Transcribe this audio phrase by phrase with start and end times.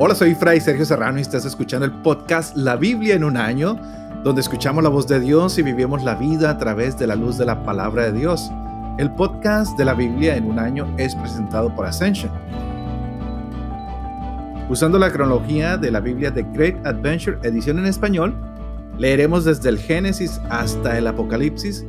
[0.00, 3.76] Hola, soy Fray Sergio Serrano y estás escuchando el podcast La Biblia en un año,
[4.22, 7.36] donde escuchamos la voz de Dios y vivimos la vida a través de la luz
[7.36, 8.48] de la palabra de Dios.
[8.98, 12.30] El podcast de la Biblia en un año es presentado por Ascension.
[14.70, 18.36] Usando la cronología de la Biblia de Great Adventure, edición en español,
[18.98, 21.84] leeremos desde el Génesis hasta el Apocalipsis,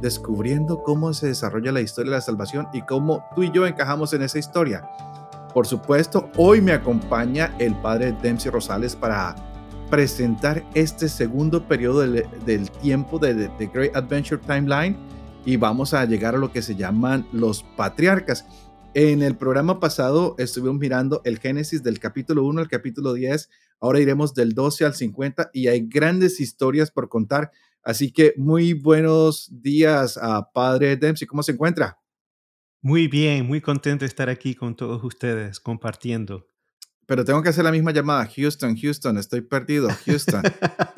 [0.00, 4.12] descubriendo cómo se desarrolla la historia de la salvación y cómo tú y yo encajamos
[4.14, 4.82] en esa historia.
[5.54, 9.36] Por supuesto, hoy me acompaña el padre Dempsey Rosales para
[9.90, 14.96] presentar este segundo periodo del, tiempo de The Great Adventure Timeline
[15.44, 18.46] y vamos a llegar a lo que se llaman los patriarcas.
[18.94, 23.50] En el programa pasado estuvimos mirando el Génesis del capítulo 1 al capítulo 10,
[23.80, 27.50] ahora iremos del 12 al 50 y hay grandes historias por contar.
[27.82, 32.01] Así que muy buenos días a Padre Dempsey, ¿cómo se encuentra?
[32.84, 36.48] Muy bien, muy contento de estar aquí con todos ustedes compartiendo.
[37.06, 38.28] Pero tengo que hacer la misma llamada.
[38.36, 39.88] Houston, Houston, estoy perdido.
[40.04, 40.42] Houston.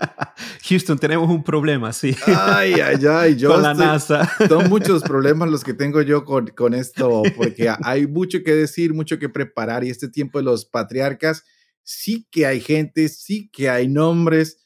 [0.66, 2.16] Houston, tenemos un problema, sí.
[2.26, 3.36] Ay, ay, ay.
[3.36, 4.30] Yo con la NASA.
[4.48, 8.94] Son muchos problemas los que tengo yo con, con esto, porque hay mucho que decir,
[8.94, 9.84] mucho que preparar.
[9.84, 11.44] Y este tiempo de los patriarcas,
[11.82, 14.64] sí que hay gente, sí que hay nombres.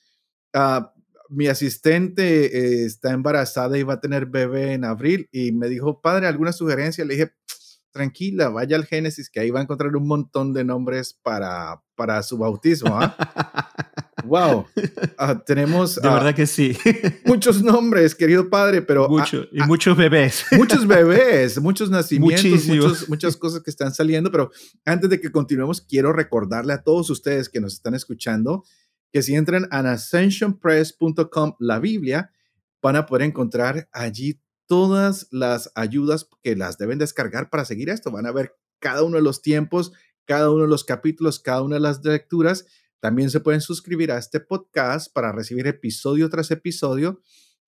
[0.55, 0.85] Uh,
[1.29, 6.01] mi asistente eh, está embarazada y va a tener bebé en abril y me dijo,
[6.01, 7.05] padre, ¿alguna sugerencia?
[7.05, 7.33] Le dije,
[7.91, 12.23] tranquila, vaya al Génesis, que ahí va a encontrar un montón de nombres para, para
[12.23, 12.99] su bautismo.
[14.25, 14.67] wow,
[15.19, 15.97] ah, tenemos...
[15.97, 16.77] De verdad que sí.
[17.25, 19.09] muchos nombres, querido padre, pero...
[19.09, 20.45] Mucho, y muchos bebés.
[20.53, 24.51] Muchos bebés, muchos nacimientos, muchas cosas que están saliendo, pero
[24.85, 28.65] antes de que continuemos, quiero recordarle a todos ustedes que nos están escuchando
[29.13, 32.33] que si entran a ascensionpress.com, la Biblia,
[32.83, 38.11] van a poder encontrar allí todas las ayudas que las deben descargar para seguir esto.
[38.11, 39.93] Van a ver cada uno de los tiempos,
[40.27, 42.67] cada uno de los capítulos, cada una de las lecturas.
[43.01, 47.21] También se pueden suscribir a este podcast para recibir episodio tras episodio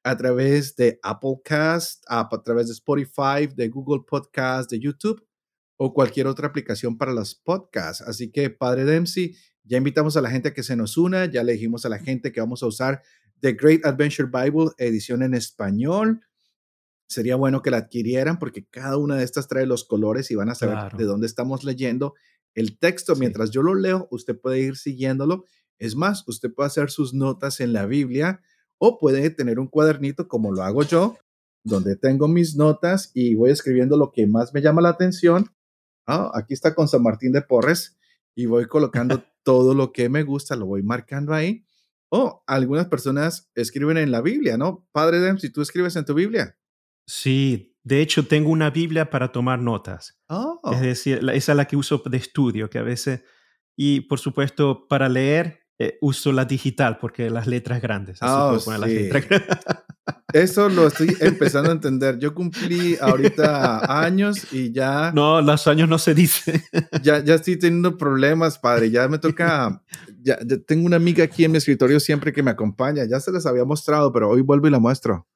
[0.02, 5.24] a través de Apple Cast, a, través de Spotify, de Google Podcast, de YouTube
[5.82, 8.02] o cualquier otra aplicación para los podcasts.
[8.06, 11.42] Así que, Padre Dempsey, ya invitamos a la gente a que se nos una, ya
[11.42, 13.00] le dijimos a la gente que vamos a usar
[13.40, 16.20] The Great Adventure Bible, edición en español.
[17.08, 20.50] Sería bueno que la adquirieran porque cada una de estas trae los colores y van
[20.50, 22.12] a saber de dónde estamos leyendo
[22.54, 23.16] el texto.
[23.16, 25.46] Mientras yo lo leo, usted puede ir siguiéndolo.
[25.78, 28.42] Es más, usted puede hacer sus notas en la Biblia
[28.76, 31.16] o puede tener un cuadernito como lo hago yo,
[31.64, 35.50] donde tengo mis notas y voy escribiendo lo que más me llama la atención.
[36.10, 37.98] Ah, aquí está con San Martín de Porres
[38.34, 41.64] y voy colocando todo lo que me gusta, lo voy marcando ahí.
[42.08, 44.88] O algunas personas escriben en la Biblia, ¿no?
[44.92, 46.56] Padre Dem, si tú escribes en tu Biblia.
[47.06, 50.20] Sí, de hecho tengo una Biblia para tomar notas.
[50.28, 50.60] Oh.
[50.72, 53.22] Es decir, esa es la que uso de estudio, que a veces,
[53.76, 58.18] y por supuesto para leer eh, uso la digital porque las letras grandes.
[58.20, 58.58] Oh,
[60.34, 62.18] Eso lo estoy empezando a entender.
[62.18, 65.10] Yo cumplí ahorita años y ya...
[65.14, 66.62] No, los años no se dice.
[67.02, 68.90] Ya, ya estoy teniendo problemas, padre.
[68.90, 69.82] Ya me toca...
[70.22, 73.06] Ya, tengo una amiga aquí en mi escritorio siempre que me acompaña.
[73.08, 75.26] Ya se les había mostrado, pero hoy vuelvo y la muestro.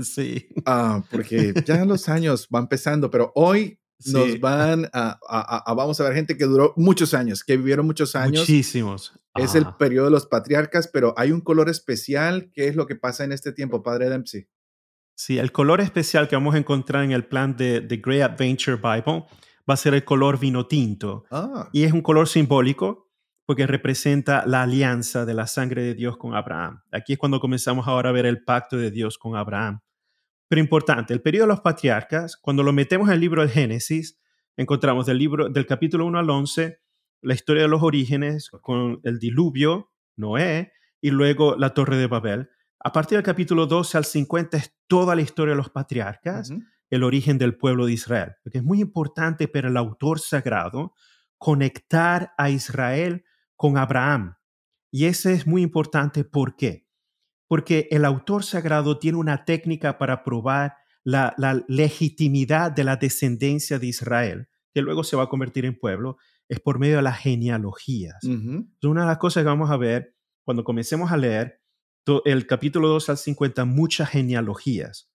[0.00, 0.46] Sí.
[0.66, 5.18] Ah, porque ya los años van empezando, pero hoy nos van a,
[5.74, 8.42] vamos a ver gente que duró muchos años, que vivieron muchos años.
[8.42, 9.19] Muchísimos.
[9.36, 12.50] Es el periodo de los patriarcas, pero hay un color especial.
[12.52, 14.48] ¿Qué es lo que pasa en este tiempo, Padre Dempsey?
[15.14, 18.76] Sí, el color especial que vamos a encontrar en el plan de The Great Adventure
[18.76, 19.24] Bible
[19.68, 21.24] va a ser el color vino tinto.
[21.30, 21.68] Ah.
[21.72, 23.10] Y es un color simbólico
[23.44, 26.82] porque representa la alianza de la sangre de Dios con Abraham.
[26.90, 29.80] Aquí es cuando comenzamos ahora a ver el pacto de Dios con Abraham.
[30.48, 34.18] Pero importante, el periodo de los patriarcas, cuando lo metemos en el libro de Génesis,
[34.56, 36.80] encontramos del libro del capítulo 1 al 11
[37.22, 42.50] la historia de los orígenes con el diluvio, Noé, y luego la torre de Babel.
[42.78, 46.52] A partir del capítulo 12 al 50 es toda la historia de los patriarcas,
[46.90, 48.32] el origen del pueblo de Israel.
[48.42, 50.94] Porque es muy importante para el autor sagrado
[51.38, 53.24] conectar a Israel
[53.56, 54.36] con Abraham.
[54.90, 56.90] Y ese es muy importante, ¿por qué?
[57.50, 61.34] porque el autor sagrado tiene una técnica para probar la,
[61.66, 66.16] legitimidad de la descendencia de Israel, que luego se va a convertir en pueblo,
[66.50, 68.22] es por medio de las genealogías.
[68.24, 70.14] una de las cosas que vamos a ver
[70.44, 71.62] cuando comencemos a leer
[72.24, 75.10] el capítulo 2 al 50, muchas genealogías.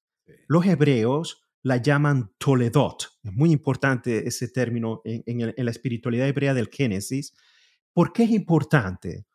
[0.47, 3.19] Los hebreos la llaman Toledot.
[3.23, 7.35] Es muy importante ese término en, en la espiritualidad hebrea del Génesis.
[7.93, 9.27] ¿Por qué es importante?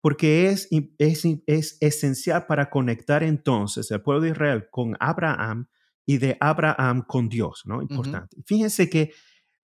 [0.00, 0.68] porque es,
[0.98, 5.68] es, es esencial para conectar entonces el pueblo de Israel con Abraham
[6.06, 7.82] y de Abraham con Dios, ¿no?
[7.82, 8.36] Importante.
[8.46, 9.12] Fíjense que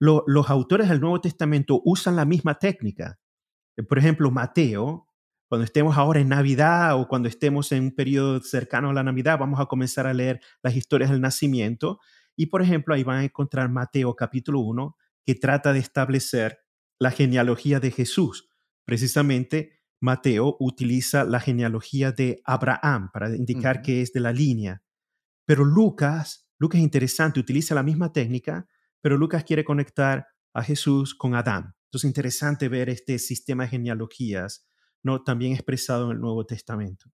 [0.04, 3.18] los autores del Nuevo Testamento usan la misma técnica.
[3.88, 5.08] Por ejemplo, Mateo,
[5.48, 9.38] cuando estemos ahora en Navidad o cuando estemos en un periodo cercano a la Navidad,
[9.38, 12.00] vamos a comenzar a leer las historias del nacimiento.
[12.36, 16.60] Y, por ejemplo, ahí van a encontrar Mateo capítulo 1, que trata de establecer
[16.98, 18.48] la genealogía de Jesús.
[18.84, 24.82] Precisamente, Mateo utiliza la genealogía de Abraham para indicar que es de la línea.
[25.46, 28.68] Pero Lucas, Lucas es interesante, utiliza la misma técnica,
[29.04, 31.74] pero Lucas quiere conectar a Jesús con Adán.
[31.88, 34.66] Entonces, interesante ver este sistema de genealogías,
[35.02, 35.22] ¿no?
[35.22, 37.12] También expresado en el Nuevo Testamento.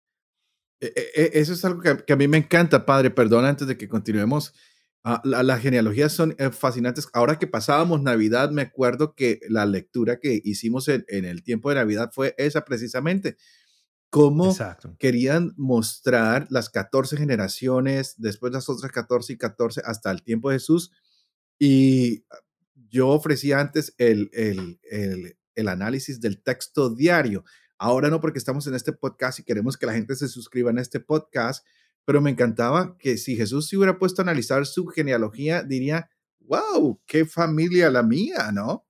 [0.78, 3.10] E, e, e, eso es algo que, a mí me encanta, padre.
[3.10, 4.54] Perdón, antes de que continuemos.
[5.02, 7.08] Ah, las genealogías son eh, fascinantes.
[7.12, 11.74] Ahora que pasábamos Navidad, me acuerdo que la lectura que hicimos en, el tiempo de
[11.74, 13.36] Navidad fue esa precisamente.
[14.10, 14.56] Cómo
[15.00, 20.56] querían mostrar las 14 generaciones, después las otras 14 y 14 hasta el tiempo de
[20.56, 20.92] Jesús.
[21.60, 22.24] Y
[22.88, 27.44] yo ofrecía antes el, el, el, el análisis del texto diario.
[27.78, 30.78] Ahora no, porque estamos en este podcast y queremos que la gente se suscriba en
[30.78, 31.64] este podcast,
[32.06, 36.08] pero me encantaba que si Jesús se hubiera puesto a analizar su genealogía, diría,
[36.40, 38.86] wow, qué familia la mía, ¿no?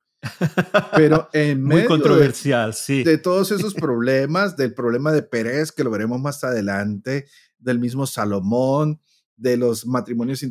[0.94, 3.04] Pero en medio Muy controversial, de, sí.
[3.04, 7.26] de todos esos problemas, del problema de Pérez, que lo veremos más adelante,
[7.58, 9.00] del mismo Salomón,
[9.40, 10.48] de los matrimonios eh,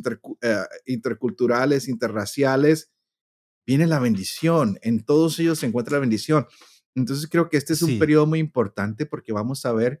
[0.86, 2.90] interculturales, interraciales,
[3.64, 4.78] viene la bendición.
[4.82, 6.46] En todos ellos se encuentra la bendición.
[6.96, 10.00] Entonces creo que este es un periodo muy importante porque vamos a ver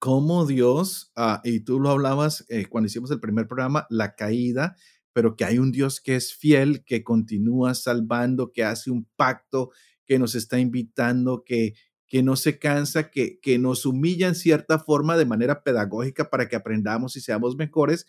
[0.00, 4.76] cómo Dios, ah, y tú lo hablabas eh, cuando hicimos el primer programa, la caída,
[5.12, 9.70] pero que hay un Dios que es fiel, que continúa salvando, que hace un pacto,
[10.04, 11.74] que nos está invitando, que,
[12.08, 16.48] que no se cansa, que, que nos humilla en cierta forma de manera pedagógica para
[16.48, 18.06] que aprendamos y seamos mejores,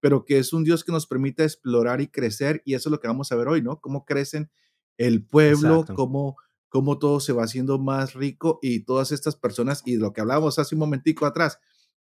[0.00, 3.00] pero que es un Dios que nos permite explorar y crecer, y eso es lo
[3.00, 3.80] que vamos a ver hoy, ¿no?
[3.80, 4.50] Cómo crecen
[4.96, 6.36] el pueblo, cómo
[6.68, 10.58] cómo todo se va haciendo más rico y todas estas personas, y lo que hablábamos
[10.58, 11.58] hace un momentico atrás,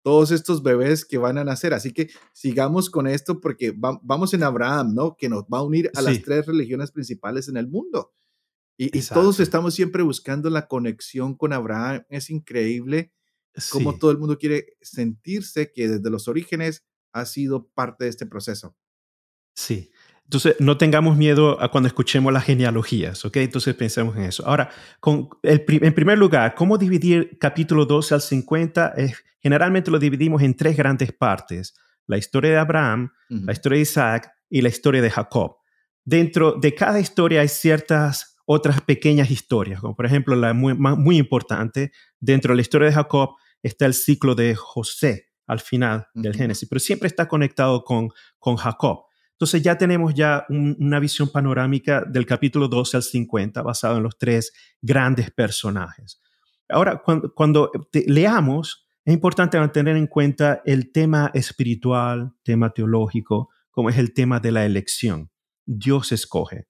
[0.02, 1.74] todos estos bebés que van a nacer.
[1.74, 5.16] Así que sigamos con esto porque vamos en Abraham, ¿no?
[5.18, 8.14] Que nos va a unir a las tres religiones principales en el mundo.
[8.82, 12.06] Y, todos estamos siempre buscando la conexión con Abraham.
[12.08, 13.12] Es increíble
[13.72, 18.26] cómo todo el mundo quiere sentirse que desde los orígenes ha sido parte de este
[18.26, 18.78] proceso.
[19.54, 19.92] Sí,
[20.24, 23.36] entonces, no tengamos miedo a cuando escuchemos las genealogías, ¿ok?
[23.38, 24.48] Entonces pensemos en eso.
[24.48, 24.70] Ahora,
[25.02, 28.94] con el, en primer lugar, ¿cómo dividir capítulo 12 al 50?
[29.42, 31.74] generalmente lo dividimos en tres grandes partes.
[32.08, 35.58] La historia de Abraham, la historia de Isaac y la historia de Jacob.
[36.06, 41.18] Dentro de cada historia hay ciertas otras pequeñas historias, como por ejemplo la muy, muy
[41.18, 46.34] importante, dentro de la historia de Jacob está el ciclo de José al final del
[46.36, 48.10] Génesis, pero siempre está conectado con,
[48.40, 49.04] con Jacob.
[49.34, 54.18] Entonces ya tenemos ya una visión panorámica del capítulo 12 al 50 basado en los
[54.18, 54.52] tres
[54.82, 56.20] grandes personajes.
[56.70, 57.04] Ahora,
[57.36, 57.70] cuando,
[58.08, 64.40] leamos, es importante mantener en cuenta el tema espiritual, tema teológico, como es el tema
[64.40, 65.30] de la elección.
[65.68, 66.68] Dios escoge.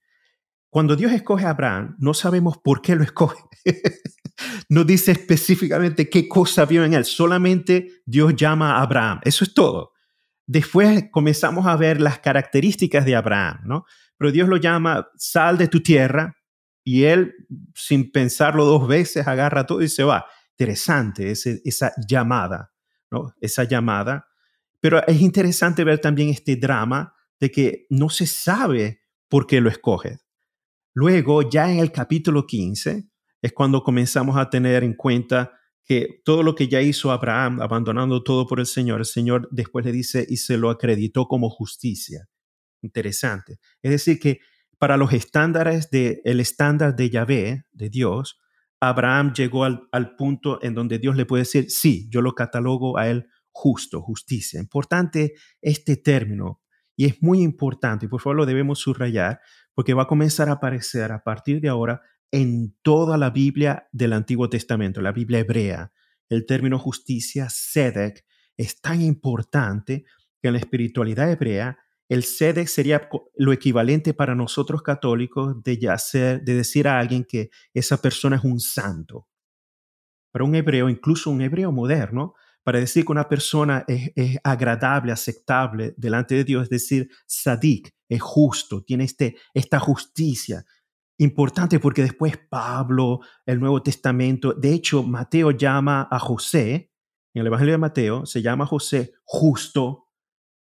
[0.69, 3.37] Cuando Dios escoge a Abraham, no sabemos por qué lo escoge.
[4.69, 9.19] no dice específicamente qué cosa vio en él, solamente Dios llama a Abraham.
[9.23, 9.93] Eso es todo.
[10.45, 13.85] Después comenzamos a ver las características de Abraham, ¿no?
[14.17, 16.35] Pero Dios lo llama, sal de tu tierra,
[16.83, 17.35] y él,
[17.75, 20.25] sin pensarlo dos veces, agarra todo y se va.
[20.57, 22.73] Interesante esa llamada,
[23.11, 23.33] ¿no?
[23.39, 24.27] Esa llamada.
[24.79, 29.69] Pero es interesante ver también este drama de que no se sabe por qué lo
[29.69, 30.19] escoge.
[30.93, 33.09] Luego, ya en el capítulo 15,
[33.41, 35.53] es cuando comenzamos a tener en cuenta
[35.85, 39.85] que todo lo que ya hizo Abraham, abandonando todo por el Señor, el Señor después
[39.85, 42.27] le dice y se lo acreditó como justicia.
[42.81, 43.59] Interesante.
[43.81, 44.39] Es decir, que
[44.77, 48.39] para los estándares de el estándar de Yahvé, de Dios,
[48.79, 52.97] Abraham llegó al, al, punto en donde Dios le puede decir, sí, yo lo catalogo
[52.97, 54.59] a él justo, justicia.
[54.59, 56.61] Importante este término
[56.95, 59.39] y es muy importante y por favor lo debemos subrayar
[59.79, 64.11] porque va a comenzar a aparecer a partir de ahora en toda la Biblia del
[64.11, 65.93] Antiguo Testamento, la Biblia hebrea.
[66.27, 68.25] El término justicia, sedek,
[68.57, 70.03] es tan importante
[70.41, 71.77] que en la espiritualidad hebrea
[72.09, 73.07] el sedek sería
[73.37, 78.35] lo equivalente para nosotros católicos de, ya ser, de decir a alguien que esa persona
[78.35, 79.29] es un santo.
[80.33, 82.33] Para un hebreo, incluso un hebreo moderno,
[82.69, 88.21] para decir que una persona es, agradable, aceptable delante de Dios, es decir, sadik, es
[88.21, 90.63] justo, tiene este, esta justicia,
[91.17, 96.91] importante porque después Pablo, el Nuevo Testamento, de hecho Mateo llama a José,
[97.33, 100.05] en el Evangelio de Mateo se llama José justo,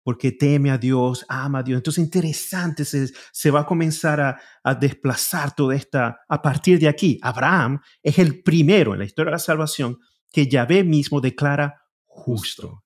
[0.03, 1.79] porque teme a Dios, ama a Dios.
[1.79, 6.89] Entonces, interesante, se, se va a comenzar a, a, desplazar toda esta, a partir de
[6.89, 7.19] aquí.
[7.23, 9.99] Abraham es el primero en la historia de la salvación
[10.31, 11.84] que Yahvé mismo declara
[12.15, 12.83] justo.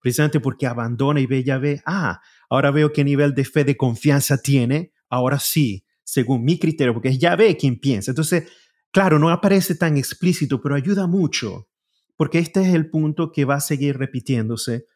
[0.00, 4.38] Precisamente porque abandona y ve Yahvé, ah, ahora veo qué nivel de fe, de confianza
[4.38, 8.10] tiene, ahora sí, según mi criterio, porque es Yahvé quien piensa.
[8.10, 8.50] Entonces,
[8.90, 11.68] claro, no aparece tan explícito, pero ayuda mucho,
[12.16, 14.86] porque este es el punto que va a seguir repitiéndose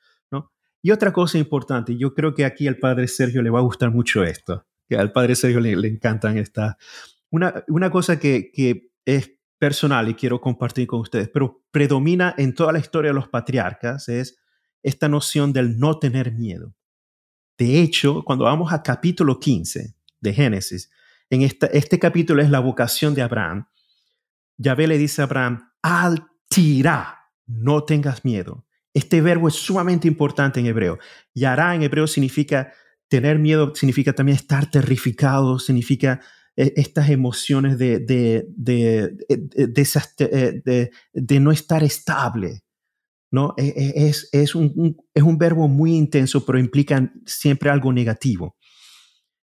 [0.82, 3.90] y otra cosa importante, yo creo que aquí al padre Sergio le va a gustar
[3.90, 6.78] mucho esto, que al padre Sergio le, encantan esta.
[7.30, 12.54] Una, una cosa que, que es personal y quiero compartir con ustedes, pero predomina en
[12.54, 14.38] toda la historia de los patriarcas, es
[14.82, 16.74] esta noción del no tener miedo.
[17.58, 20.90] De hecho, cuando vamos a capítulo 15 de Génesis,
[21.30, 23.68] en esta, este capítulo es la vocación de Abraham.
[24.56, 28.64] Yahvé le dice a Abraham, al tirá, no tengas miedo.
[28.94, 30.98] Este verbo es sumamente importante en hebreo.
[31.34, 32.72] Yará en hebreo significa
[33.08, 36.20] tener miedo, significa también estar terrificado, significa
[36.76, 39.16] estas emociones de, de, de,
[41.12, 42.64] de, no estar estable.
[43.30, 43.54] ¿no?
[43.56, 48.56] E, e, es, es, un, es un verbo muy intenso, pero implica siempre algo negativo.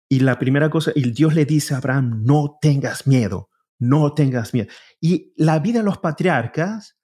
[0.08, 4.54] Y la primera cosa, y Dios le dice a Abraham, no tengas miedo, no tengas
[4.54, 4.68] miedo.
[5.00, 6.96] Y la vida de los patriarcas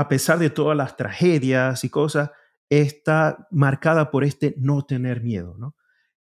[0.00, 2.30] a pesar de todas las tragedias y cosas,
[2.70, 5.76] está marcada por este no tener miedo, ¿no?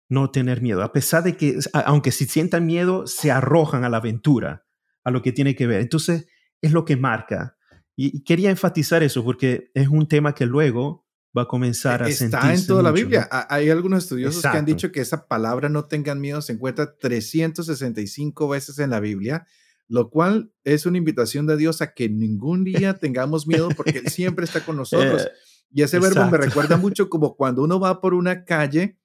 [0.08, 0.82] No tener miedo.
[0.82, 4.66] A pesar de que, aunque si sientan miedo, se arrojan a la aventura,
[5.04, 5.80] a lo que tiene que ver.
[5.80, 6.26] Entonces,
[6.62, 7.56] es lo que marca.
[7.94, 12.54] Y, quería enfatizar eso porque es un tema que luego va a comenzar a Está
[12.54, 13.28] en toda la Biblia.
[13.50, 18.48] Hay algunos estudiosos que han dicho que esa palabra no tengan miedo se encuentra 365
[18.48, 19.46] veces en la Biblia
[19.88, 24.08] lo cual es una invitación de Dios a que ningún día tengamos miedo porque Él
[24.08, 25.22] siempre está con nosotros.
[25.22, 25.30] Eh,
[25.70, 28.97] y ese verbo me recuerda mucho como cuando uno va por una calle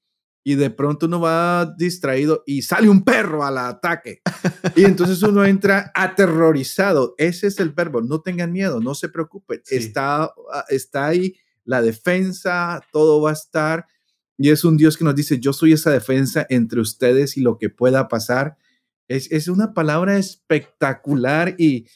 [0.44, 4.22] y de pronto uno va distraído y sale un perro al ataque.
[4.76, 7.16] Y entonces uno entra aterrorizado.
[7.18, 8.02] Ese es el verbo.
[8.02, 9.62] No tengan miedo, no se preocupen.
[9.68, 13.88] Está, ah, está ahí la defensa, todo va a estar.
[14.38, 17.58] Y es un Dios que nos dice, yo soy esa defensa entre ustedes y lo
[17.58, 18.58] que pueda pasar
[19.08, 21.88] es, una palabra espectacular y,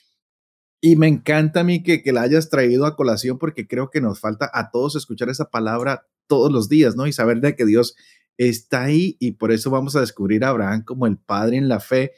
[0.81, 4.01] y me encanta a mí que, que la hayas traído a colación porque creo que
[4.01, 7.07] nos falta a todos escuchar esa palabra todos los días, ¿no?
[7.07, 7.95] Y saber de que Dios
[8.37, 11.79] está ahí y por eso vamos a descubrir a Abraham como el padre en la
[11.79, 12.11] fe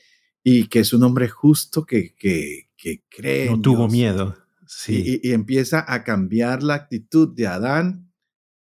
[0.43, 3.49] y que es un hombre justo que, que, que cree.
[3.49, 4.35] No tuvo miedo.
[4.67, 5.19] Sí.
[5.23, 8.11] Y, y, empieza a cambiar la actitud de Adán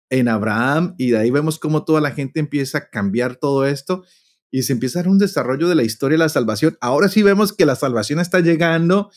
[0.10, 4.06] en Abraham y de ahí vemos cómo toda la gente empieza a cambiar todo esto
[4.50, 6.78] y se empieza a dar un desarrollo de la historia de la salvación.
[6.80, 9.12] Ahora sí vemos que la salvación está llegando,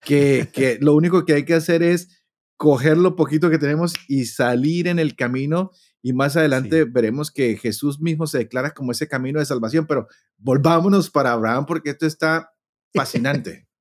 [0.00, 2.22] que, que lo único que hay que hacer es
[2.56, 5.70] coger lo poquito que tenemos y salir en el camino.
[6.02, 9.86] Y más adelante veremos que Jesús mismo se declara como ese camino de salvación.
[9.86, 12.50] Pero volvámonos para Abraham porque esto está
[12.92, 13.68] fascinante.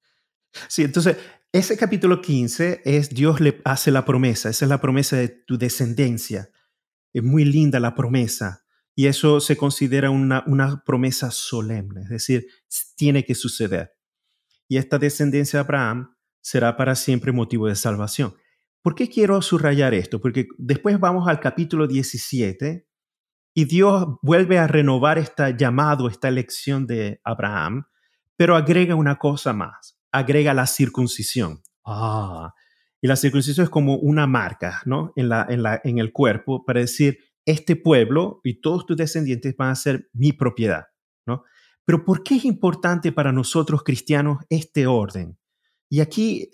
[0.68, 1.16] Sí, entonces
[1.54, 5.58] ese capítulo 15 es Dios le hace la promesa, esa es la promesa de tu
[5.58, 6.50] descendencia.
[7.13, 8.66] Es muy linda la promesa.
[8.96, 12.48] Y eso se considera una, una promesa solemne, es decir,
[12.98, 13.94] tiene que suceder.
[14.68, 18.34] Y esta descendencia de Abraham será para siempre motivo de salvación.
[18.81, 20.19] ¿Por qué quiero subrayar esto?
[20.19, 22.88] Porque después vamos al capítulo 17
[23.53, 27.85] y Dios vuelve a renovar este llamado, esta elección de Abraham,
[28.35, 31.61] pero agrega una cosa más, agrega la circuncisión.
[31.85, 32.53] Ah,
[33.01, 35.13] y la circuncisión es como una marca, ¿no?
[35.15, 39.55] En, la, en, la, en el cuerpo para decir, este pueblo y todos tus descendientes
[39.57, 40.85] van a ser mi propiedad,
[41.27, 41.43] ¿no?
[41.85, 45.38] Pero ¿por qué es importante para nosotros cristianos este orden?
[45.89, 46.50] Y aquí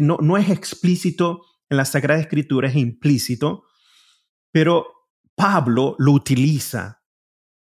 [0.00, 1.40] no, no es explícito
[1.72, 3.64] en la Sagrada Escritura, es implícito,
[4.52, 4.86] pero
[5.34, 7.02] Pablo lo utiliza,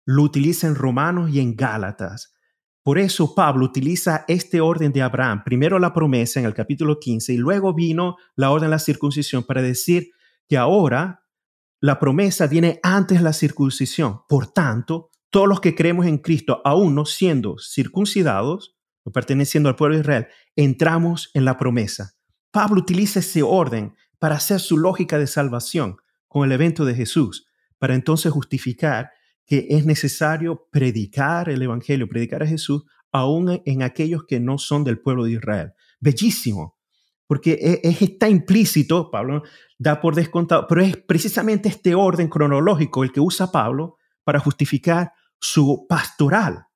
[0.06, 2.34] lo utiliza en Romanos y en Gálatas.
[2.82, 7.32] Por eso Pablo utiliza este orden de Abraham, primero la promesa en el capítulo 15
[7.32, 10.10] y luego vino la orden de la circuncisión para decir
[10.46, 11.24] que ahora
[11.80, 14.20] la promesa viene antes de la circuncisión.
[14.28, 19.76] Por tanto, todos los que creemos en Cristo, aún no siendo circuncidados, o perteneciendo al
[19.76, 22.14] pueblo de Israel, entramos en la promesa.
[22.54, 25.96] Pablo utiliza ese orden para hacer su lógica de salvación
[26.28, 27.48] con el evento de Jesús,
[27.80, 29.10] para entonces justificar
[29.44, 34.84] que es necesario predicar el Evangelio, predicar a Jesús, aún en aquellos que no son
[34.84, 35.72] del pueblo de Israel.
[35.98, 36.78] Bellísimo,
[37.26, 39.42] porque e, es, está implícito, Pablo
[39.76, 45.12] da por descontado, pero es precisamente este orden cronológico el que usa Pablo para justificar
[45.40, 46.68] su pastoral.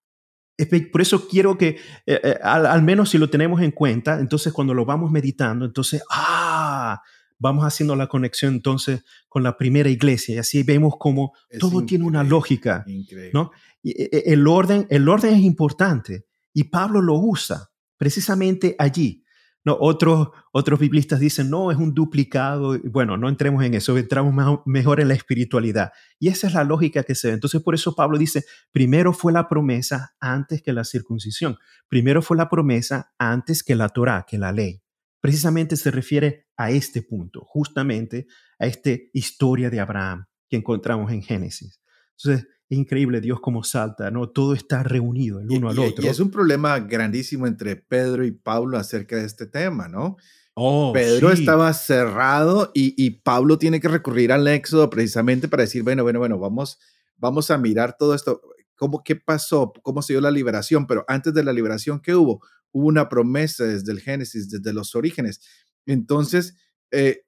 [0.91, 4.75] Por eso quiero que, eh, eh, al, menos si lo tenemos en cuenta, entonces cuando
[4.75, 7.01] lo vamos meditando, entonces, ah,
[7.39, 12.05] vamos haciendo la conexión entonces con la primera iglesia y así vemos como todo tiene
[12.05, 12.85] una lógica,
[13.33, 13.53] ¿no?
[13.85, 19.25] E, e, el orden, el orden es importante y Pablo lo usa precisamente allí.
[19.65, 22.79] No, otros, otros biblistas dicen, no, es un duplicado.
[22.85, 25.93] Bueno, no entremos en eso, entramos mejor en la espiritualidad.
[26.19, 27.35] Y esa es la lógica que se ve.
[27.35, 31.57] Entonces, por eso Pablo dice, primero fue la promesa antes que la circuncisión.
[31.89, 34.83] Primero fue la promesa antes que la Torah, que la ley.
[35.21, 38.27] Precisamente se refiere a este punto, justamente
[38.59, 41.81] a esta historia de Abraham que encontramos en Génesis.
[42.17, 44.29] Entonces, es increíble Dios cómo salta, ¿no?
[44.29, 46.05] Todo está reunido el uno al otro.
[46.05, 50.17] Y es un problema grandísimo entre Pedro y Pablo acerca de este tema, ¿no?
[50.61, 55.85] Oh, Pedro estaba cerrado y, y, Pablo tiene que recurrir al éxodo precisamente para decir,
[55.85, 56.81] bueno, bueno, bueno, vamos,
[57.17, 58.41] vamos a mirar todo esto.
[58.75, 59.73] ¿Cómo, ¿Qué pasó?
[59.83, 60.89] ¿Cómo se dio la liberación?
[60.89, 62.43] Pero antes de la liberación, ¿qué hubo?
[62.73, 65.41] Hubo una promesa desde el Génesis, desde los orígenes.
[65.87, 66.57] Entonces,
[66.91, 67.23] eh,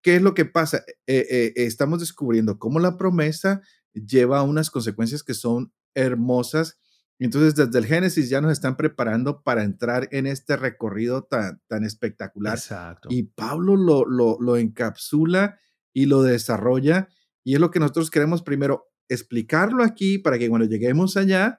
[0.00, 0.82] ¿qué es lo que pasa?
[1.06, 3.60] Eh, eh, estamos descubriendo cómo la promesa
[4.04, 6.78] lleva unas consecuencias que son hermosas.
[7.18, 11.84] Entonces, desde el Génesis ya nos están preparando para entrar en este recorrido tan, tan
[11.84, 12.58] espectacular.
[12.58, 13.08] Exacto.
[13.10, 15.58] Y Pablo lo, lo, lo encapsula
[15.92, 17.08] y lo desarrolla.
[17.42, 21.58] Y es lo que nosotros queremos primero explicarlo aquí para que cuando lleguemos allá,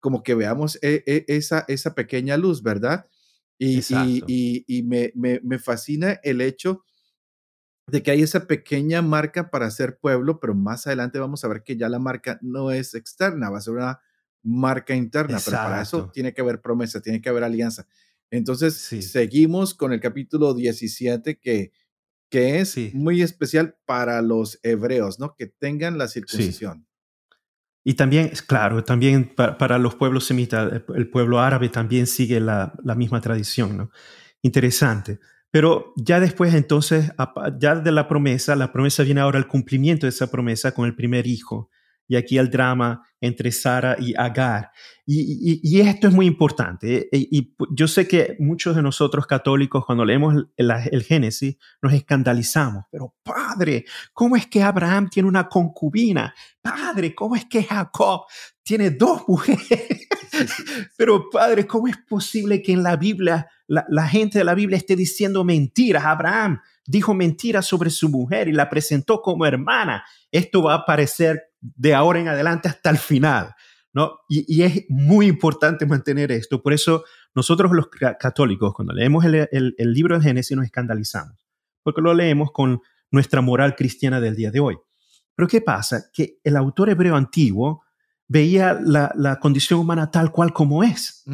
[0.00, 3.06] como que veamos e, e, esa, esa pequeña luz, ¿verdad?
[3.58, 3.80] Y,
[4.26, 6.82] y, y, me, me, me, fascina el hecho
[7.90, 11.62] de que hay esa pequeña marca para ser pueblo, pero más adelante vamos a ver
[11.62, 14.00] que ya la marca no es externa, va a ser una
[14.42, 17.86] marca interna, pero para eso tiene que haber promesa, tiene que haber alianza.
[18.30, 21.72] Entonces, seguimos con el capítulo 17 que,
[22.30, 25.34] que es muy especial para los hebreos, ¿no?
[25.34, 26.86] Que tengan la circuncisión.
[27.82, 32.94] Y también, claro, también para, los pueblos semitas, el pueblo árabe también sigue la, la
[32.94, 33.90] misma tradición, ¿no?
[34.42, 35.18] Interesante.
[35.50, 37.10] Pero ya después entonces,
[37.58, 40.94] ya de la promesa, la promesa viene ahora el cumplimiento de esa promesa con el
[40.94, 41.70] primer hijo.
[42.06, 44.70] Y aquí el drama entre Sara y Agar.
[45.06, 47.08] Y, esto es muy importante.
[47.12, 51.92] Eh, y, yo sé que muchos de nosotros católicos, cuando leemos el, el, Génesis, nos
[51.92, 52.84] escandalizamos.
[52.90, 56.34] Pero padre, ¿cómo es que Abraham tiene una concubina?
[56.60, 58.22] Padre, ¿cómo es que Jacob
[58.62, 60.08] tiene dos mujeres?
[60.96, 64.96] Pero padre, ¿cómo es posible que en la Biblia la, gente de la Biblia esté
[64.96, 66.04] diciendo mentiras.
[66.04, 70.04] Abraham dijo mentiras sobre su mujer y la presentó como hermana.
[70.32, 73.54] Esto va a aparecer de ahora en adelante hasta el final.
[73.92, 74.18] ¿no?
[74.28, 76.60] Y, es muy importante mantener esto.
[76.62, 81.46] Por eso nosotros los católicos, cuando leemos el, libro de Génesis, nos escandalizamos,
[81.84, 82.80] porque lo leemos con
[83.12, 84.78] nuestra moral cristiana del día de hoy.
[85.36, 86.06] Pero ¿qué pasa?
[86.12, 87.84] Que el autor hebreo antiguo
[88.26, 91.24] veía la condición humana tal cual como es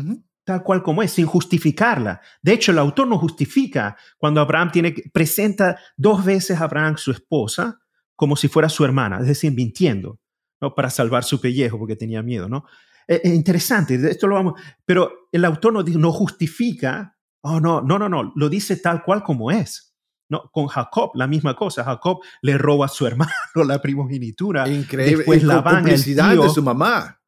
[0.47, 2.21] tal cual como es, sin justificarla.
[2.41, 7.11] De hecho, el autor no justifica cuando Abraham tiene, presenta dos veces a Abraham su
[7.11, 7.81] esposa
[8.15, 10.21] como si fuera su hermana, es decir, mintiendo,
[10.61, 10.73] ¿no?
[10.73, 12.65] Para salvar su pellejo porque tenía miedo, ¿no?
[13.09, 18.09] Es, interesante, esto lo vamos, pero el autor no, no justifica, oh, no, no, no,
[18.09, 19.95] no, lo dice tal cual como es.
[20.29, 21.85] No, con Jacob, la misma cosa.
[21.85, 23.33] Jacob le roba a su hermano
[23.65, 24.69] la primogenitura.
[24.69, 25.17] Increíble.
[25.17, 27.21] Después la complicidad de su mamá.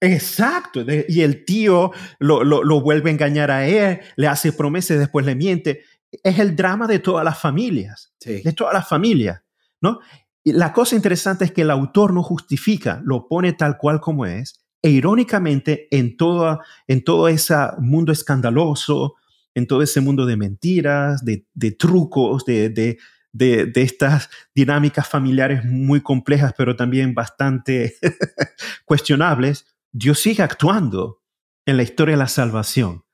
[0.00, 0.84] Exacto.
[1.08, 5.82] y el tío lo, vuelve a engañar a él, le hace promesas, después le miente.
[6.22, 8.12] Es el drama de todas las familias.
[8.20, 9.42] De todas las familias.
[9.80, 10.00] ¿no?
[10.42, 14.26] Y la cosa interesante es que el autor no justifica, lo pone tal cual como
[14.26, 14.60] es.
[14.82, 19.14] E irónicamente, en, todo en todo ese mundo escandaloso,
[19.54, 21.46] en todo ese mundo de mentiras, de,
[21.78, 22.98] trucos, de, de,
[23.32, 27.96] de, estas dinámicas familiares muy complejas, pero también bastante
[28.84, 31.22] cuestionables, Dios sigue actuando
[31.64, 33.04] en la historia de la salvación.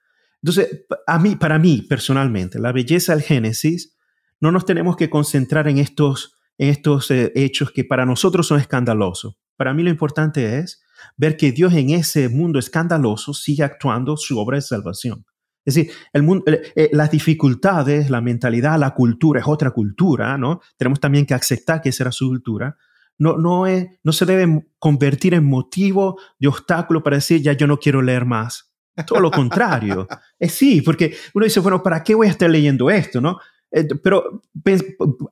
[0.42, 3.98] Entonces, a mí, para mí personalmente, la belleza del Génesis,
[4.40, 8.58] no nos tenemos que concentrar en estos, en estos eh, hechos que para nosotros son
[8.58, 9.36] escandalosos.
[9.56, 10.82] Para mí lo importante es
[11.18, 15.26] ver que Dios en ese mundo escandaloso sigue actuando su obra de salvación.
[15.66, 20.38] Es decir, el mundo, eh, eh, las dificultades, la mentalidad, la cultura es otra cultura,
[20.38, 20.62] ¿no?
[20.78, 22.78] Tenemos también que aceptar que esa era su cultura,
[23.20, 27.66] no, no, es, no se debe convertir en motivo de obstáculo para decir, ya yo
[27.66, 28.72] no quiero leer más.
[29.06, 30.08] Todo lo contrario.
[30.38, 33.20] es sí, porque uno dice, bueno, ¿para qué voy a estar leyendo esto?
[33.20, 33.38] ¿no?
[33.70, 34.42] Eh, pero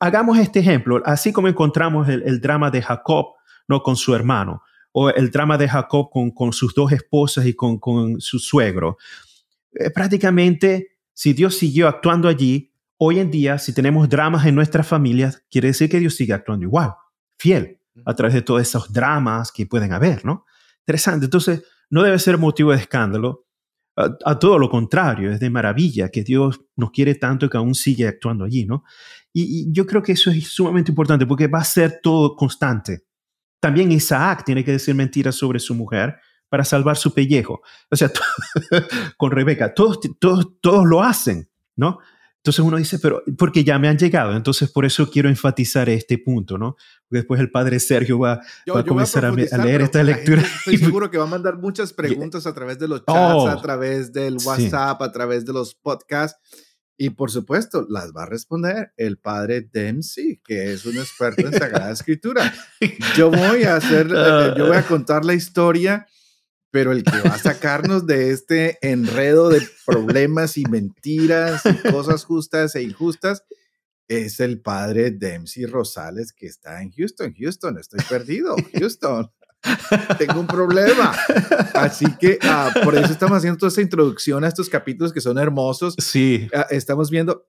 [0.00, 3.82] hagamos este ejemplo, así como encontramos el, drama de Jacob ¿no?
[3.82, 7.78] con su hermano, o el drama de Jacob con, con sus dos esposas y con,
[7.78, 8.98] con su suegro.
[9.72, 14.86] Eh, prácticamente, si Dios siguió actuando allí, hoy en día, si tenemos dramas en nuestras
[14.86, 16.92] familias, quiere decir que Dios sigue actuando igual,
[17.38, 20.44] fiel a través de todos esos dramas que pueden haber, ¿no?
[20.80, 21.26] Interesante.
[21.26, 23.46] Entonces, no debe ser motivo de escándalo.
[23.96, 28.06] A, todo lo contrario, es de maravilla que Dios nos quiere tanto que aún sigue
[28.06, 28.84] actuando allí, ¿no?
[29.32, 33.04] Y, yo creo que eso es sumamente importante porque va a ser todo constante.
[33.60, 36.16] También Isaac tiene que decir mentiras sobre su mujer
[36.48, 37.60] para salvar su pellejo.
[37.90, 38.08] O sea,
[39.16, 41.98] con Rebeca, todos, todos, todos lo hacen, ¿no?
[42.48, 46.16] Entonces uno dice, pero porque ya me han llegado, entonces por eso quiero enfatizar este
[46.16, 46.76] punto, ¿no?
[47.10, 48.40] Después el padre Sergio va,
[48.74, 50.40] a comenzar a, leer esta lectura.
[50.40, 53.60] Estoy seguro que va a mandar muchas preguntas a través de los chats, a oh,
[53.60, 56.40] través del WhatsApp, a través de los podcasts.
[56.96, 61.52] Y por supuesto, las va a responder el padre Dempsey, que es un experto en
[61.52, 62.50] Sagrada Escritura.
[63.14, 66.06] Yo voy a hacer, eh, yo voy a contar la historia
[66.70, 72.24] pero el que va a sacarnos de este enredo de problemas y mentiras y cosas
[72.24, 73.44] justas e injustas
[74.08, 77.34] es el padre Dempsey Rosales que está en Houston.
[77.38, 78.56] Houston, estoy perdido.
[78.78, 79.30] Houston,
[80.18, 81.14] tengo un problema.
[81.74, 85.38] Así que ah, por eso estamos haciendo toda esta introducción a estos capítulos que son
[85.38, 85.94] hermosos.
[85.98, 86.48] Sí.
[86.54, 87.46] Ah, estamos viendo,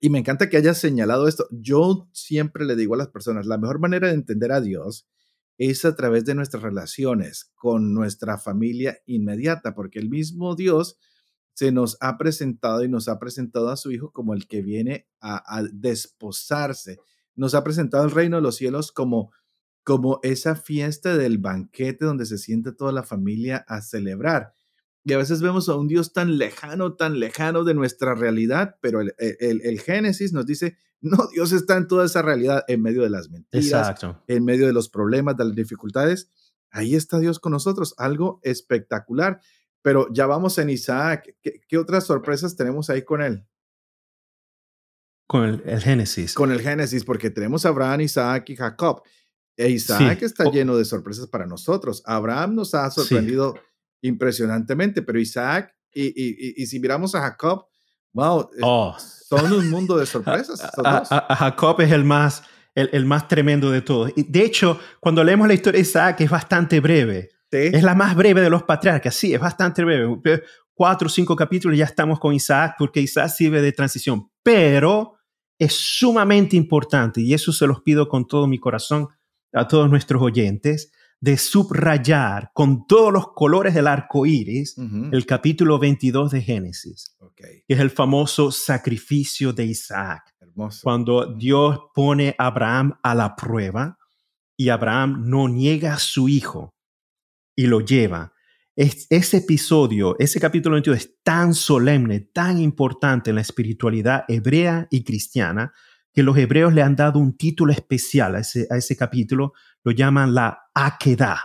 [0.00, 1.48] y me encanta que hayas señalado esto.
[1.50, 5.06] Yo siempre le digo a las personas, la mejor manera de entender a Dios
[5.58, 10.98] es a través de nuestras relaciones con nuestra familia inmediata, porque el mismo Dios
[11.54, 15.08] se nos ha presentado y nos ha presentado a su Hijo como el que viene
[15.20, 16.98] a, desposarse.
[17.34, 19.32] Nos ha presentado el reino de los cielos como,
[19.82, 24.52] como esa fiesta del banquete donde se siente toda la familia a celebrar.
[25.04, 29.00] Y a veces vemos a un Dios tan lejano, tan lejano de nuestra realidad, pero
[29.00, 33.10] el, el Génesis nos dice, no, Dios está en toda esa realidad, en medio de
[33.10, 33.94] las mentiras,
[34.26, 36.30] en medio de los problemas, de las dificultades.
[36.70, 39.40] Ahí está Dios con nosotros, algo espectacular.
[39.82, 41.36] Pero ya vamos en Isaac.
[41.40, 43.46] ¿Qué, otras sorpresas tenemos ahí con él?
[45.28, 46.34] Con el, Génesis.
[46.34, 49.02] Con el Génesis, porque tenemos a Abraham, Isaac y Jacob.
[49.56, 52.02] E Isaac está lleno de sorpresas para nosotros.
[52.04, 53.54] Abraham nos ha sorprendido
[54.02, 57.66] impresionantemente, pero Isaac, y, y, si miramos a Jacob,
[58.16, 58.96] wow, oh
[59.28, 60.62] son un mundo de sorpresas.
[60.84, 62.42] A, Jacob es el más,
[62.74, 64.12] el, más tremendo de todos.
[64.16, 67.30] Y de hecho, cuando leemos la historia de Isaac es bastante breve.
[67.50, 70.42] Es la más breve de los patriarcas, sí, es bastante breve.
[70.74, 74.28] Cuatro o cinco capítulos y ya estamos con Isaac porque Isaac sirve de transición.
[74.42, 75.14] Pero
[75.58, 79.08] es sumamente importante y eso se los pido con todo mi corazón
[79.54, 84.76] a todos nuestros oyentes de subrayar con todos los colores del arco iris
[85.12, 90.34] el capítulo 22 de Génesis, que es el famoso sacrificio de Isaac.
[90.82, 93.98] Cuando Dios pone a Abraham a la prueba
[94.56, 96.74] y Abraham no niega a su hijo
[97.54, 98.32] y lo lleva.
[98.74, 105.02] ese episodio, ese capítulo 22 es tan solemne, tan importante en la espiritualidad hebrea y
[105.02, 105.72] cristiana,
[106.16, 109.52] que los hebreos le han dado un título especial a ese, a ese capítulo,
[109.84, 111.38] lo llaman la Akedah.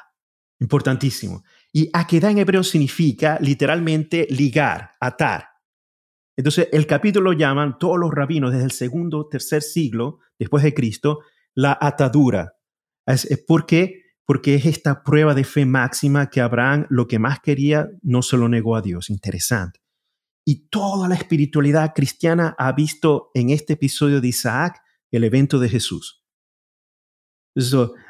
[0.62, 1.43] Importantísimo.
[1.73, 5.49] Y Akedah en hebreo significa literalmente ligar, atar.
[6.38, 10.73] Entonces, el capítulo lo llaman todos los rabinos desde el segundo, tercer siglo después de
[10.73, 11.19] Cristo,
[11.53, 12.53] la atadura.
[13.45, 14.03] ¿Por qué?
[14.25, 18.38] Porque es esta prueba de fe máxima que Abraham lo que más quería no se
[18.38, 19.10] lo negó a Dios.
[19.10, 19.81] Interesante.
[20.45, 25.69] Y toda la espiritualidad cristiana ha visto en este episodio de Isaac el evento de
[25.69, 26.23] Jesús.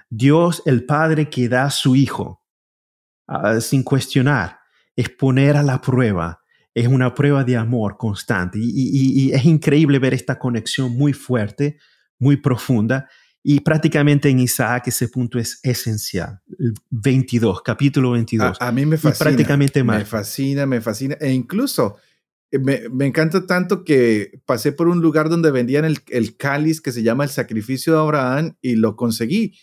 [0.09, 2.43] Dios el Padre que da a su Hijo
[3.27, 4.59] ah, sin cuestionar,
[4.95, 6.41] es poner a la prueba,
[6.73, 8.59] es una prueba de amor constante.
[8.61, 11.77] Y, es increíble ver esta conexión muy fuerte,
[12.19, 13.09] muy profunda.
[13.43, 16.39] Y prácticamente en Isaac ese punto es esencial.
[16.89, 18.57] 22, capítulo 22.
[18.59, 19.29] A, mí me fascina.
[19.29, 21.15] prácticamente Me fascina, me fascina.
[21.19, 21.97] E incluso
[22.51, 27.01] eh, me, encanta tanto que pasé por un lugar donde vendían el, cáliz que se
[27.01, 29.57] llama el sacrificio de Abraham y lo conseguí,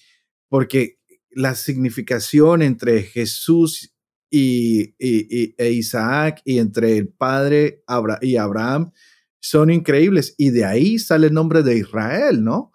[0.49, 0.99] porque
[1.31, 3.95] la significación entre Jesús
[4.31, 7.83] y, e Isaac y entre el padre
[8.23, 8.93] y Abraham
[9.41, 10.35] son increíbles.
[10.39, 12.73] Y de ahí sale el nombre de Israel, ¿no?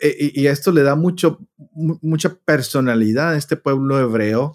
[0.00, 1.48] E, y, esto le da mucho,
[2.02, 4.54] mucha personalidad a este pueblo hebreo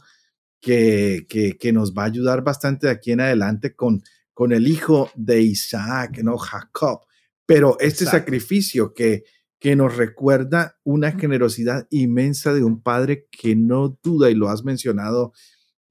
[0.62, 4.68] que, que, que nos va a ayudar bastante de aquí en adelante con con el
[4.68, 6.38] hijo de Isaac, ¿no?
[6.38, 7.02] Jacob.
[7.46, 9.24] Pero este sacrificio que,
[9.60, 14.64] que nos recuerda una generosidad inmensa de un padre que no duda, y lo has
[14.64, 15.34] mencionado,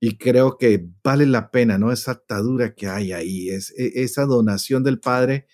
[0.00, 1.92] y creo que vale la pena, ¿no?
[1.92, 5.46] Esa atadura que hay ahí, es, e, esa donación del padre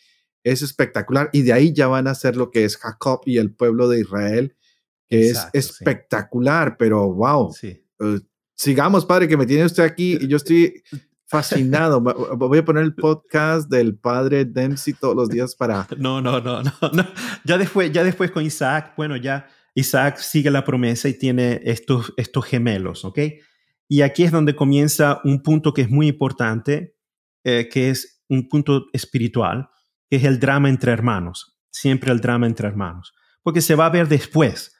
[0.44, 3.52] es espectacular, y de ahí ya van a ser lo que es Jacob y el
[3.52, 4.56] pueblo de Israel,
[5.08, 7.52] que es espectacular, pero wow.
[7.52, 7.84] Sí.
[8.00, 8.20] Eh,
[8.54, 10.82] sigamos, padre, que me tiene usted aquí y yo estoy
[11.26, 12.00] fascinado.
[12.00, 15.86] Voy a poner el podcast del padre Dempsey todos los días para...
[15.98, 17.06] No, no, no, no, no.
[17.44, 22.12] Ya después, ya después con Isaac, bueno, ya Isaac sigue la promesa y tiene estos,
[22.16, 23.18] estos gemelos, ¿ok?
[23.88, 26.96] Y aquí es donde comienza un punto que es muy importante
[27.48, 29.68] eh, que es un punto espiritual,
[30.10, 33.12] que es el drama entre hermanos, siempre el drama entre hermanos,
[33.44, 34.75] porque se va a ver después,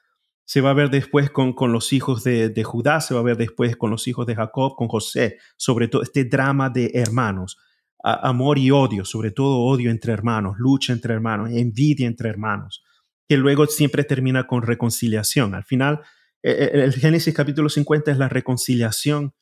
[0.46, 3.24] se va a ver después con, con los hijos de, de, Judá, se va a
[3.24, 7.58] ver después con los hijos de Jacob, con José, sobre todo este drama de hermanos,
[8.02, 12.84] amor y odio, sobre todo odio entre hermanos, lucha entre hermanos, envidia entre hermanos,
[13.28, 15.56] que luego siempre termina con reconciliación.
[15.56, 16.02] Al final,
[16.44, 19.34] e, e, el Génesis capítulo 50 es la reconciliación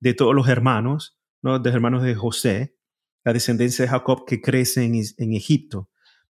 [0.00, 1.58] de todos los hermanos, ¿no?
[1.58, 2.76] de los hermanos de José,
[3.24, 5.90] la descendencia de Jacob que crece en, en Egipto.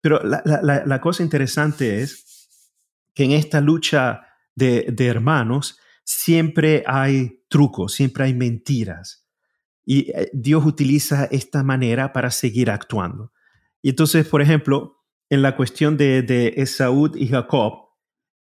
[0.00, 2.35] Pero la, la, la, cosa interesante es
[3.16, 9.26] que en esta lucha de, de hermanos siempre hay trucos, siempre hay mentiras.
[9.84, 13.32] Y eh, Dios utiliza esta manera para seguir actuando.
[13.82, 17.88] Y entonces, por ejemplo, en la cuestión de, de Esaú y Jacob,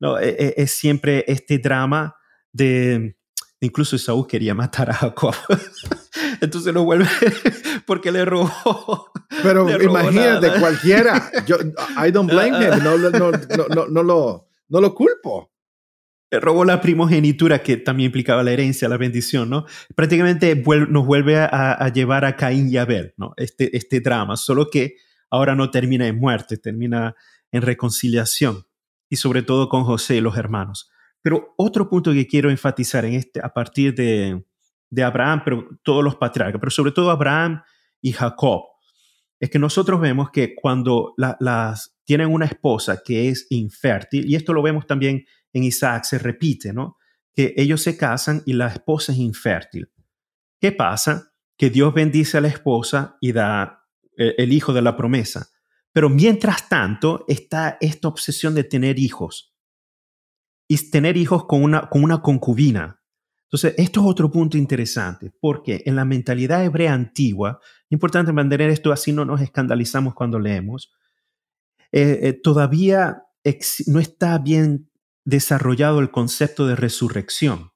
[0.00, 0.18] ¿no?
[0.18, 2.16] E, e, es, siempre este drama
[2.52, 3.16] de,
[3.60, 5.34] incluso Esaú quería matar a Jacob.
[6.40, 7.06] Entonces lo vuelve
[7.86, 9.10] porque le robó.
[9.42, 11.30] Pero imagínate, cualquiera.
[11.46, 11.56] Yo,
[12.04, 12.74] I don't blame him.
[12.82, 15.52] No, no, no, no, no, lo, no lo culpo.
[16.30, 19.66] Robó la primogenitura que también implicaba la herencia, la bendición, ¿no?
[19.94, 23.34] Prácticamente nos vuelve a, a, llevar a Caín y Abel, ¿no?
[23.36, 24.96] Este, este drama, solo que
[25.30, 27.14] ahora no termina en muerte, termina
[27.52, 28.64] en reconciliación
[29.08, 30.90] y sobre todo con José y los hermanos.
[31.22, 34.44] Pero otro punto que quiero enfatizar en este, a partir de,
[34.90, 37.62] de Abraham, pero todos los patriarcas, pero sobre todo Abraham
[38.00, 38.62] y Jacob,
[39.40, 44.52] es que nosotros vemos que cuando las tienen una esposa que es infértil, y esto
[44.52, 46.96] lo vemos también en Isaac, se repite, ¿no?
[47.34, 49.90] Que ellos se casan y la esposa es infértil.
[50.60, 51.32] ¿Qué pasa?
[51.56, 53.84] Que Dios bendice a la esposa y da
[54.16, 55.48] el, el hijo de la promesa.
[55.92, 59.54] Pero mientras tanto está esta obsesión de tener hijos
[60.68, 63.00] y tener hijos con una, con una concubina.
[63.44, 68.90] Entonces, esto es otro punto interesante, porque en la mentalidad hebrea antigua, importante mantener esto
[68.90, 70.92] así no nos escandalizamos cuando leemos,
[71.96, 73.22] eh, eh, todavía
[73.86, 74.90] no está bien
[75.24, 77.70] desarrollado el concepto de resurrección.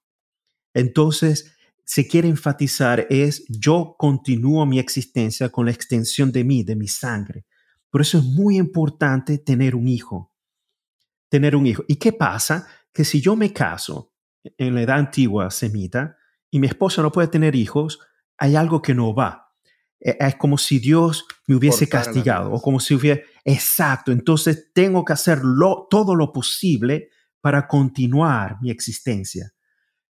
[0.74, 1.54] Entonces,
[1.84, 6.88] se quiere enfatizar es yo continúo mi existencia con la extensión de mí, de mi
[6.88, 7.46] sangre.
[7.90, 10.34] Por eso es muy importante tener un hijo.
[11.28, 11.84] Tener un hijo.
[11.86, 12.66] ¿Y qué pasa?
[12.92, 16.16] Que si yo me caso en la edad antigua semita
[16.50, 18.00] y mi esposa no puede tener hijos,
[18.36, 19.54] hay algo que no va.
[20.00, 23.22] E, es como si Dios me hubiese castigado o como si hubiera...
[23.50, 25.40] Exacto, entonces tengo que hacer
[25.88, 27.08] todo lo posible
[27.40, 29.54] para continuar mi existencia.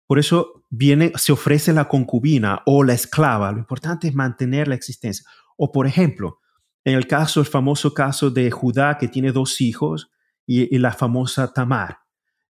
[0.06, 3.52] Por eso viene, se ofrece la concubina o la esclava.
[3.52, 5.26] Lo importante es mantener la existencia.
[5.58, 6.38] O por ejemplo,
[6.82, 10.10] en el caso, el famoso caso de Judá que tiene dos hijos
[10.46, 11.98] y, la famosa Tamar,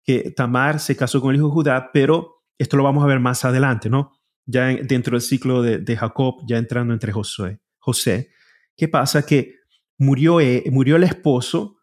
[0.06, 3.20] que Tamar se casó con el hijo de Judá, pero esto lo vamos a ver
[3.20, 4.14] más adelante, ¿no?
[4.46, 8.30] Ya dentro del ciclo de, Jacob, ya entrando entre Josué, José.
[8.78, 9.26] ¿Qué pasa?
[9.26, 9.59] Que
[10.00, 11.78] murió, eh, murió el esposo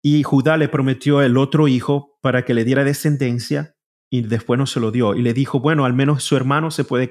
[0.00, 3.74] y Judá le prometió el otro hijo para que le diera descendencia
[4.10, 5.14] y después no se lo dio.
[5.14, 7.08] Y le dijo, bueno, al menos su hermano se puede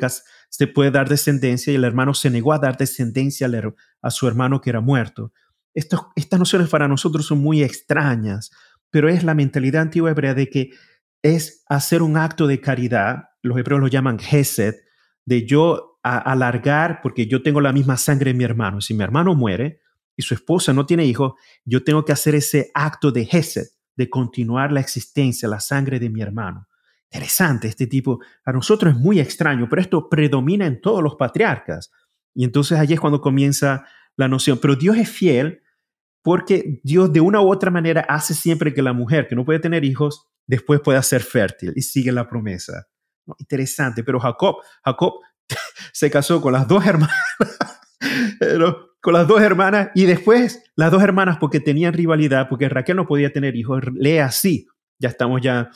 [0.50, 3.50] se puede dar descendencia y el hermano se negó a dar descendencia
[4.02, 5.34] a su hermano que era muerto.
[5.74, 8.52] estas nociones para nosotros son muy extrañas,
[8.92, 10.70] pero es la mentalidad antigua hebrea de que
[11.24, 14.76] es hacer un acto de caridad, los hebreos lo llaman Gesed,
[15.26, 18.82] de yo alargar, porque yo tengo la misma sangre en mi hermano.
[18.82, 19.82] Si mi hermano muere
[20.16, 21.34] y su esposa no tiene hijos,
[21.66, 26.10] yo tengo que hacer ese acto de Gesed, de continuar la existencia, la sangre de
[26.10, 26.68] mi hermano.
[27.12, 28.20] Interesante este tipo.
[28.46, 31.92] A nosotros es muy extraño, pero esto predomina en todos los patriarcas.
[32.34, 34.60] Y entonces allí es cuando comienza la noción.
[34.62, 35.62] Pero Dios es fiel
[36.22, 39.60] porque Dios de una u otra manera hace siempre que la mujer que no puede
[39.60, 42.88] tener hijos después pueda ser fértil y sigue la promesa.
[43.40, 45.14] Interesante, pero Jacob, Jacob
[45.94, 47.16] se casó con las dos hermanas,
[49.02, 53.08] con las dos hermanas y después las dos hermanas porque tenían rivalidad, porque Raquel no
[53.08, 54.68] podía tener hijos, lee así,
[55.00, 55.70] ya estamos ya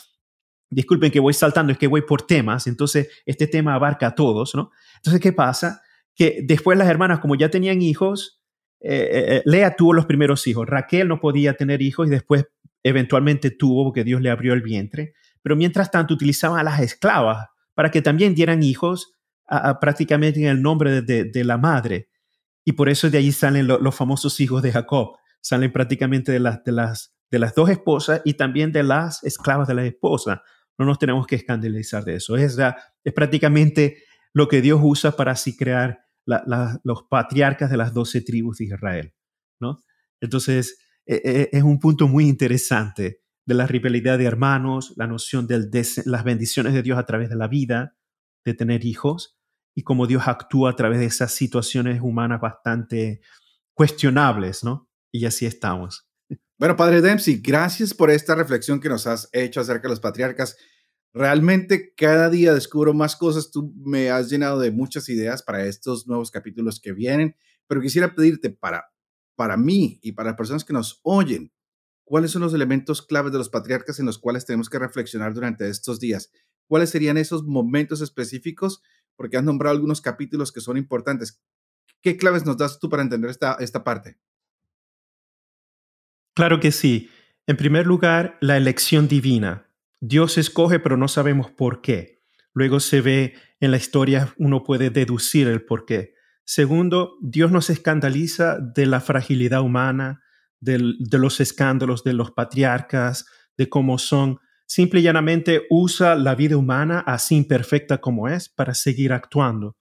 [0.70, 4.56] disculpen que voy saltando, es que voy por temas, entonces este tema abarca a todos,
[4.56, 4.72] ¿no?
[4.98, 5.82] Entonces, ¿qué pasa?
[6.16, 8.42] Que después las hermanas, como ya tenían hijos,
[8.82, 12.46] eh, eh, eh, Lea tuvo los primeros hijos, Raquel no podía tener hijos y después
[12.84, 17.48] eventualmente tuvo porque Dios le abrió el vientre, pero mientras tanto utilizaban a las esclavas
[17.74, 19.12] para que también dieran hijos
[19.80, 22.10] prácticamente en el nombre de, la madre.
[22.66, 26.64] Y por eso de ahí salen los famosos hijos de Jacob, salen prácticamente de las,
[26.64, 30.42] de, las, de las dos esposas y también de las esclavas de la esposa
[30.78, 32.36] no nos tenemos que escandalizar de eso.
[32.36, 32.58] Es,
[33.04, 38.58] es prácticamente lo que Dios usa para así crear los patriarcas de las doce tribus
[38.58, 39.14] de Israel.
[39.60, 39.80] ¿no?
[40.20, 45.48] Entonces, e, e, es un punto muy interesante de la rivalidad de hermanos, la noción
[45.48, 45.70] de
[46.06, 47.96] las bendiciones de Dios a través de la vida,
[48.44, 49.38] de tener hijos,
[49.76, 53.22] y cómo Dios actúa a través de esas situaciones humanas bastante
[53.74, 54.90] cuestionables, ¿no?
[55.12, 56.08] Y así estamos.
[56.58, 60.56] Bueno, Padre Dempsey, gracias por esta reflexión que nos has hecho acerca de los patriarcas.
[61.14, 63.52] Realmente cada día descubro más cosas.
[63.52, 67.36] Tú me has llenado de muchas ideas para estos nuevos capítulos que vienen,
[67.68, 68.86] pero quisiera pedirte para,
[69.36, 71.52] para mí y para las personas que nos oyen,
[72.06, 75.68] ¿cuáles son los elementos claves de los patriarcas en los cuales tenemos que reflexionar durante
[75.68, 76.32] estos días?
[76.68, 78.82] ¿Cuáles serían esos momentos específicos?
[79.16, 81.42] Porque has nombrado algunos capítulos que son importantes.
[82.02, 84.18] ¿Qué claves nos das tú para entender esta, esta parte?
[86.36, 87.10] Claro que sí.
[87.48, 89.70] En primer lugar, la elección divina.
[90.02, 92.22] Dios escoge, pero no sabemos por qué.
[92.54, 96.14] Luego se ve en la historia, uno puede deducir el por qué.
[96.44, 100.22] Segundo, Dios nos escandaliza de la fragilidad humana,
[100.60, 100.80] de
[101.18, 103.26] los escándalos de los patriarcas,
[103.58, 104.40] de cómo son.
[104.66, 109.78] Simple y llanamente usa la vida humana así imperfecta como es para seguir actuando.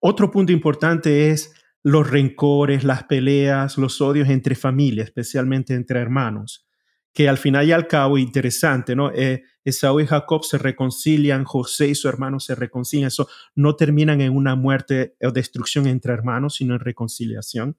[0.00, 6.66] Otro punto importante es los rencores, las peleas, los odios entre familias, especialmente entre hermanos,
[7.12, 9.12] que al final y al cabo, interesante, ¿no?
[9.12, 14.22] Eh, Esaú y Jacob se reconcilian, José y su hermano se reconcilian, eso no terminan
[14.22, 17.76] en una muerte o destrucción entre hermanos, sino en reconciliación.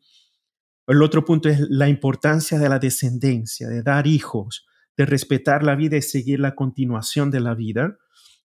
[0.88, 5.76] El otro punto es la importancia de la descendencia, de dar hijos, de respetar la
[5.76, 7.98] vida y seguir la continuación de la vida.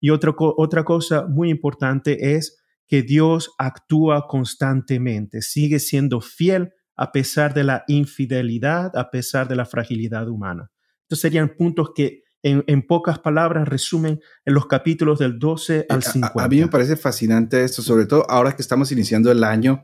[0.00, 7.52] Y otra cosa muy importante es que Dios actúa constantemente, sigue siendo fiel a pesar
[7.52, 10.70] de la infidelidad, a pesar de la fragilidad humana.
[11.02, 16.40] Estos serían puntos que en, pocas palabras resumen en los capítulos del 12 al 50.
[16.40, 19.82] A, a, mí me parece fascinante esto, sobre todo ahora que estamos iniciando el año,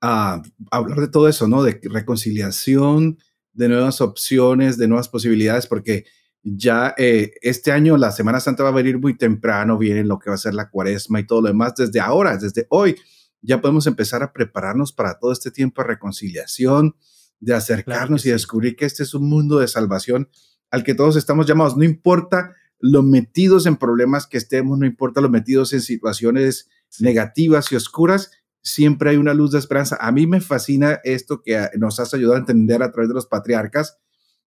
[0.00, 1.62] a hablar de todo eso, ¿no?
[1.62, 3.18] De reconciliación,
[3.52, 6.04] de nuevas opciones, de nuevas posibilidades, porque
[6.42, 10.30] ya eh, este año la Semana Santa va a venir muy temprano, viene lo que
[10.30, 11.74] va a ser la cuaresma y todo lo demás.
[11.76, 12.96] Desde ahora, desde hoy,
[13.42, 16.96] ya podemos empezar a prepararnos para todo este tiempo de reconciliación,
[17.40, 20.28] de acercarnos y descubrir que este es un mundo de salvación
[20.70, 21.76] al que todos estamos llamados.
[21.76, 27.70] No importa lo metidos en problemas que estemos, no importa lo metidos en situaciones negativas
[27.72, 28.30] y oscuras,
[28.62, 29.96] siempre hay una luz de esperanza.
[30.00, 33.26] A mí me fascina esto que nos has ayudado a entender a través de los
[33.26, 33.98] patriarcas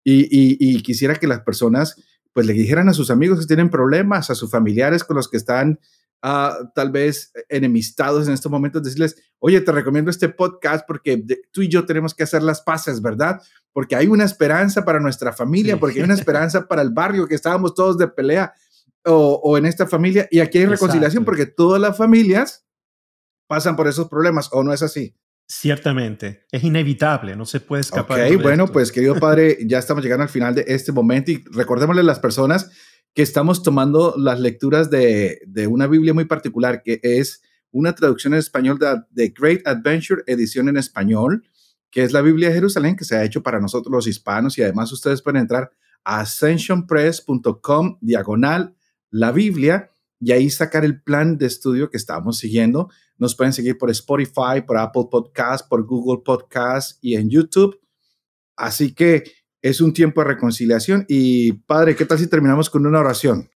[0.05, 1.97] y, quisiera que las personas
[2.33, 5.39] pues le dijeran a sus amigos que tienen problemas, a sus familiares con los que
[5.39, 5.81] están
[6.23, 11.63] ah, tal vez enemistados en estos momentos, decirles, oye, te recomiendo este podcast porque tú
[11.63, 13.41] y yo tenemos que hacer las paces, ¿verdad?
[13.73, 17.35] Porque hay una esperanza para nuestra familia, porque hay una esperanza para el barrio que
[17.35, 18.53] estábamos todos de pelea
[19.07, 22.66] o, en esta familia y aquí hay reconciliación porque todas las familias
[23.47, 25.15] pasan por esos problemas o no es así.
[25.49, 28.33] Ciertamente, es inevitable, no se puede escapar.
[28.33, 32.01] Ok, bueno, pues querido padre, ya estamos llegando al final de este momento y recordémosle
[32.01, 32.71] a las personas
[33.15, 38.33] que estamos tomando las lecturas de, de una Biblia muy particular, que es una traducción
[38.33, 41.45] en español de, The Great Adventure, edición en español,
[41.91, 44.63] que es la Biblia de Jerusalén, que se ha hecho para nosotros los hispanos y
[44.63, 45.71] además ustedes pueden entrar
[46.05, 48.75] a ascensionpress.com diagonal
[49.11, 52.91] la Biblia y ahí sacar el plan de estudio que estamos siguiendo.
[53.19, 57.81] Nos pueden seguir por Spotify, por Apple Podcast, por Google Podcast y en YouTube.
[58.57, 59.25] Así que
[59.63, 61.05] es un tiempo de reconciliación.
[61.09, 63.51] Y Padre, ¿qué tal si terminamos con una oración?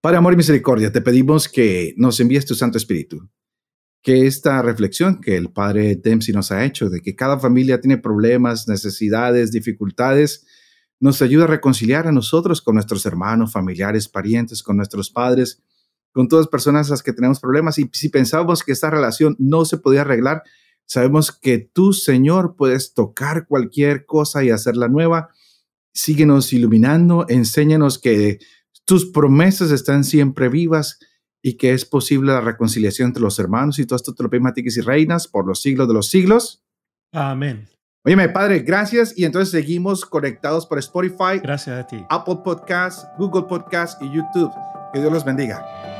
[0.00, 3.28] Padre, amor y misericordia, te pedimos que nos envíes tu Santo Espíritu.
[4.02, 7.96] Que esta reflexión que el Padre Dempsey nos ha hecho de que cada familia tiene
[7.96, 10.46] problemas, necesidades, dificultades,
[11.00, 15.62] nos ayuda a reconciliar a nosotros con nuestros hermanos, familiares, parientes, con nuestros padres,
[16.14, 17.78] con todas las personas a las que tenemos problemas.
[17.78, 20.42] Y si pensábamos que esta relación no se podía arreglar,
[20.86, 25.30] sabemos que tú, Señor, puedes tocar cualquier cosa y hacerla nueva.
[25.92, 28.38] Síguenos iluminando, enséñanos que
[28.84, 31.00] tus promesas están siempre vivas
[31.42, 34.52] y que es posible la reconciliación entre los hermanos y todo esto te lo pedimos
[34.56, 36.62] y reinas por los siglos de los siglos.
[37.12, 37.68] Amén.
[38.04, 39.18] Óyeme, padre, gracias.
[39.18, 41.40] Y entonces seguimos conectados por Spotify.
[41.42, 42.04] Gracias a ti.
[42.08, 44.52] Apple Podcast, Google Podcast y YouTube.
[44.92, 45.93] Que Dios los bendiga.